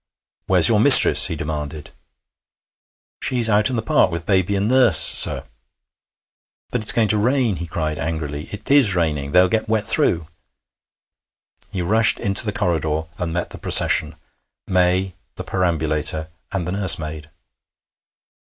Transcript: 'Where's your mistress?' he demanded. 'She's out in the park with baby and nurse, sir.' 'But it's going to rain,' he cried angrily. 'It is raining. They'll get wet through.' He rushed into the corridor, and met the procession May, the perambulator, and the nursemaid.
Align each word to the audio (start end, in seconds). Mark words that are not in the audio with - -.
'Where's 0.47 0.67
your 0.67 0.79
mistress?' 0.79 1.27
he 1.27 1.35
demanded. 1.35 1.91
'She's 3.21 3.51
out 3.51 3.69
in 3.69 3.75
the 3.75 3.83
park 3.83 4.09
with 4.09 4.25
baby 4.25 4.55
and 4.55 4.67
nurse, 4.67 4.97
sir.' 4.97 5.43
'But 6.71 6.81
it's 6.81 6.91
going 6.91 7.07
to 7.09 7.19
rain,' 7.19 7.57
he 7.57 7.67
cried 7.67 7.99
angrily. 7.99 8.49
'It 8.51 8.71
is 8.71 8.95
raining. 8.95 9.31
They'll 9.31 9.47
get 9.47 9.69
wet 9.69 9.85
through.' 9.85 10.25
He 11.71 11.83
rushed 11.83 12.19
into 12.19 12.47
the 12.47 12.51
corridor, 12.51 13.03
and 13.19 13.31
met 13.33 13.51
the 13.51 13.59
procession 13.59 14.15
May, 14.65 15.13
the 15.35 15.43
perambulator, 15.43 16.29
and 16.51 16.67
the 16.67 16.71
nursemaid. 16.71 17.29